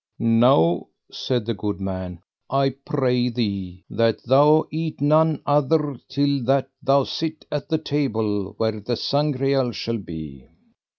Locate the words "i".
2.49-2.71